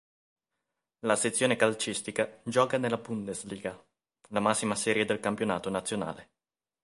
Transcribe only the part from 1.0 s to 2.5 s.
La sezione calcistica